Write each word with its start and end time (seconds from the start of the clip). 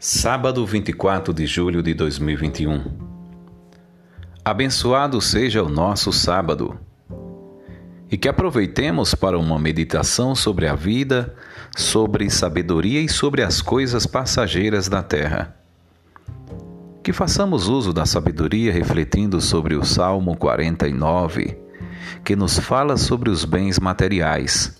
Sábado 0.00 0.64
24 0.64 1.34
de 1.34 1.44
julho 1.44 1.82
de 1.82 1.92
2021. 1.92 2.84
Abençoado 4.44 5.20
seja 5.20 5.60
o 5.60 5.68
nosso 5.68 6.12
sábado 6.12 6.78
e 8.08 8.16
que 8.16 8.28
aproveitemos 8.28 9.16
para 9.16 9.36
uma 9.36 9.58
meditação 9.58 10.36
sobre 10.36 10.68
a 10.68 10.76
vida, 10.76 11.34
sobre 11.76 12.30
sabedoria 12.30 13.00
e 13.00 13.08
sobre 13.08 13.42
as 13.42 13.60
coisas 13.60 14.06
passageiras 14.06 14.88
da 14.88 15.02
terra. 15.02 15.56
Que 17.02 17.12
façamos 17.12 17.66
uso 17.66 17.92
da 17.92 18.06
sabedoria 18.06 18.72
refletindo 18.72 19.40
sobre 19.40 19.74
o 19.74 19.84
Salmo 19.84 20.36
49, 20.36 21.58
que 22.24 22.36
nos 22.36 22.56
fala 22.56 22.96
sobre 22.96 23.30
os 23.30 23.44
bens 23.44 23.80
materiais 23.80 24.77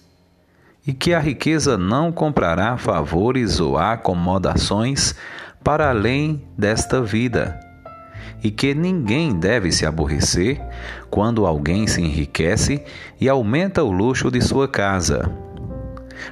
e 0.88 0.94
que 0.94 1.12
a 1.12 1.18
riqueza 1.18 1.76
não 1.76 2.10
comprará 2.10 2.78
favores 2.78 3.60
ou 3.60 3.76
acomodações 3.76 5.14
para 5.62 5.90
além 5.90 6.42
desta 6.56 7.02
vida, 7.02 7.60
e 8.42 8.50
que 8.50 8.74
ninguém 8.74 9.38
deve 9.38 9.70
se 9.70 9.84
aborrecer 9.84 10.58
quando 11.10 11.44
alguém 11.44 11.86
se 11.86 12.00
enriquece 12.00 12.82
e 13.20 13.28
aumenta 13.28 13.84
o 13.84 13.92
luxo 13.92 14.30
de 14.30 14.40
sua 14.40 14.66
casa, 14.66 15.30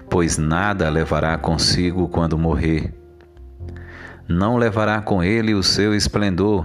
pois 0.08 0.38
nada 0.38 0.88
levará 0.88 1.36
consigo 1.36 2.08
quando 2.08 2.38
morrer. 2.38 2.94
Não 4.26 4.56
levará 4.56 5.02
com 5.02 5.22
ele 5.22 5.52
o 5.52 5.62
seu 5.62 5.94
esplendor, 5.94 6.64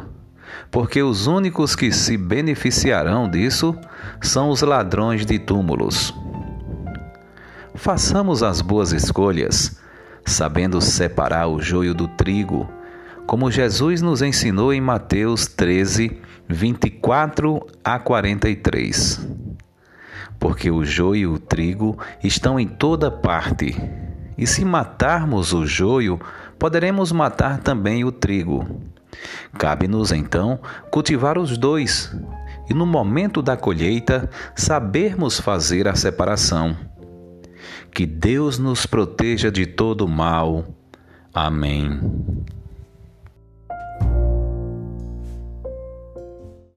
porque 0.72 1.03
os 1.03 1.28
únicos 1.28 1.76
que 1.76 1.92
se 1.92 2.16
beneficiarão 2.16 3.30
disso 3.30 3.76
são 4.22 4.50
os 4.50 4.62
ladrões 4.62 5.26
de 5.26 5.38
túmulos. 5.38 6.20
Façamos 7.73 8.43
as 8.43 8.61
boas 8.61 8.91
escolhas, 8.91 9.80
sabendo 10.25 10.81
separar 10.81 11.47
o 11.47 11.61
joio 11.61 11.94
do 11.94 12.08
trigo, 12.08 12.69
como 13.25 13.50
Jesus 13.50 14.02
nos 14.02 14.22
ensinou 14.22 14.73
em 14.73 14.81
Mateus 14.81 15.47
13, 15.47 16.19
24 16.49 17.66
a 17.81 17.97
43. 17.97 19.25
Porque 20.38 20.69
o 20.69 20.83
joio 20.83 21.22
e 21.22 21.27
o 21.27 21.39
trigo 21.39 21.97
estão 22.22 22.59
em 22.59 22.67
toda 22.67 23.09
parte, 23.09 23.75
e 24.38 24.45
se 24.45 24.66
matarmos 24.66 25.53
o 25.53 25.66
joio, 25.66 26.19
poderemos 26.59 27.11
matar 27.14 27.59
também 27.59 28.03
o 28.03 28.11
trigo. 28.11 28.81
Cabe-nos 29.58 30.11
então 30.11 30.59
cultivar 30.92 31.38
os 31.38 31.58
dois, 31.58 32.14
e 32.69 32.73
no 32.73 32.86
momento 32.86 33.42
da 33.42 33.55
colheita 33.55 34.30
sabermos 34.55 35.39
fazer 35.39 35.88
a 35.88 35.95
separação 35.95 36.75
que 37.94 38.06
Deus 38.06 38.58
nos 38.58 38.86
proteja 38.86 39.52
de 39.52 39.66
todo 39.66 40.08
mal. 40.08 40.66
Amém. 41.34 42.00